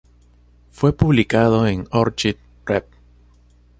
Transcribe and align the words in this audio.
Fue 0.71 0.93
publicado 0.93 1.67
en 1.67 1.87
"Orchid 1.91 2.37
Rev.". 2.65 2.85